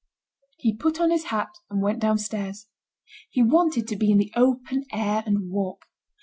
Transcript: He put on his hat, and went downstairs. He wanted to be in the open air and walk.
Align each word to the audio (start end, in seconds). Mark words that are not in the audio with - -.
He 0.57 0.75
put 0.75 0.99
on 0.99 1.11
his 1.11 1.25
hat, 1.25 1.51
and 1.69 1.79
went 1.79 1.99
downstairs. 1.99 2.65
He 3.29 3.43
wanted 3.43 3.87
to 3.89 3.95
be 3.95 4.09
in 4.11 4.17
the 4.17 4.33
open 4.35 4.85
air 4.91 5.21
and 5.27 5.51
walk. 5.51 5.85